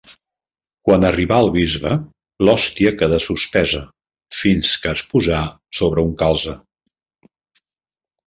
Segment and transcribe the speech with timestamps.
[0.87, 1.91] Quan arribà el bisbe,
[2.47, 3.83] l'hòstia quedà suspesa,
[4.39, 5.41] fins que es posà
[5.81, 6.57] sobre un calze.